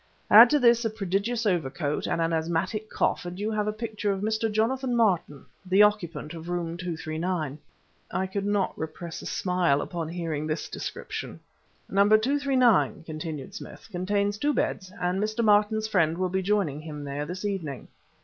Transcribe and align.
Add 0.31 0.49
to 0.49 0.57
this 0.57 0.83
a 0.83 0.89
prodigious 0.89 1.45
overcoat 1.45 2.07
and 2.07 2.19
an 2.19 2.33
asthmatic 2.33 2.89
cough, 2.89 3.23
and 3.23 3.37
you 3.39 3.51
have 3.51 3.67
a 3.67 3.71
picture 3.71 4.11
of 4.11 4.21
Mr. 4.21 4.51
Jonathan 4.51 4.95
Martin, 4.95 5.45
the 5.63 5.83
occupant 5.83 6.33
of 6.33 6.49
room 6.49 6.71
No. 6.71 6.77
239." 6.77 7.59
I 8.09 8.25
could 8.25 8.47
not 8.47 8.75
repress 8.79 9.21
a 9.21 9.27
smile 9.27 9.79
upon 9.79 10.09
hearing 10.09 10.47
this 10.47 10.69
description. 10.69 11.39
"No. 11.87 12.05
239," 12.09 13.03
continued 13.05 13.53
Smith, 13.53 13.87
"contains 13.91 14.39
two 14.39 14.55
beds, 14.55 14.91
and 14.99 15.21
Mr. 15.21 15.43
Martin's 15.45 15.87
friend 15.87 16.17
will 16.17 16.29
be 16.29 16.41
joining 16.41 16.81
him 16.81 17.03
there 17.03 17.27
this 17.27 17.45
evening." 17.45 17.87